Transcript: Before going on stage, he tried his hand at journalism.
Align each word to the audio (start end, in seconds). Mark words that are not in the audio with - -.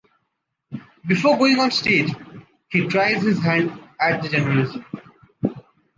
Before 1.05 1.37
going 1.37 1.59
on 1.59 1.69
stage, 1.69 2.09
he 2.71 2.87
tried 2.87 3.17
his 3.21 3.37
hand 3.37 3.79
at 3.99 4.23
journalism. 4.23 4.83